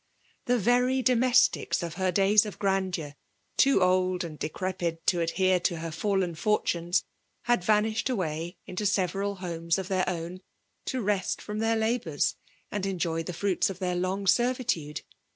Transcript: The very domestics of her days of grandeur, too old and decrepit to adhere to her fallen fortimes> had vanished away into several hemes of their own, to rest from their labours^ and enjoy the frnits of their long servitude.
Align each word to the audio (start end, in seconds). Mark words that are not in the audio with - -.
The 0.45 0.57
very 0.57 1.03
domestics 1.03 1.83
of 1.83 1.93
her 1.93 2.11
days 2.11 2.47
of 2.47 2.57
grandeur, 2.57 3.13
too 3.55 3.83
old 3.83 4.23
and 4.23 4.39
decrepit 4.39 5.05
to 5.05 5.21
adhere 5.21 5.59
to 5.59 5.77
her 5.77 5.91
fallen 5.91 6.33
fortimes> 6.33 7.03
had 7.43 7.63
vanished 7.63 8.09
away 8.09 8.57
into 8.65 8.87
several 8.87 9.35
hemes 9.41 9.77
of 9.77 9.89
their 9.89 10.09
own, 10.09 10.41
to 10.85 11.03
rest 11.03 11.39
from 11.39 11.59
their 11.59 11.77
labours^ 11.77 12.33
and 12.71 12.87
enjoy 12.87 13.21
the 13.21 13.31
frnits 13.33 13.69
of 13.69 13.77
their 13.77 13.95
long 13.95 14.25
servitude. 14.25 15.03